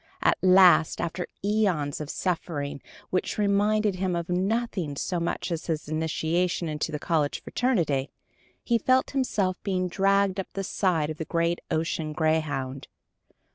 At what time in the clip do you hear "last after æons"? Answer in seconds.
0.41-2.01